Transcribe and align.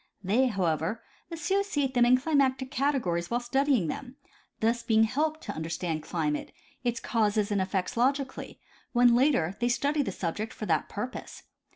They, 0.23 0.47
however, 0.47 1.03
associate 1.29 1.93
them 1.93 2.07
in 2.07 2.17
climatic 2.17 2.71
categories 2.71 3.29
while 3.29 3.39
studying 3.39 3.85
them, 3.85 4.15
thus 4.59 4.81
being 4.81 5.03
helped 5.03 5.41
to 5.41 5.51
understand 5.51 6.01
climate, 6.01 6.51
its 6.83 6.99
causes 6.99 7.51
and 7.51 7.61
effects 7.61 7.95
logically, 7.95 8.59
when 8.93 9.13
later, 9.13 9.55
they 9.59 9.69
study 9.69 10.01
the 10.01 10.11
subject 10.11 10.53
for 10.53 10.65
that 10.65 10.89
purpose. 10.89 11.43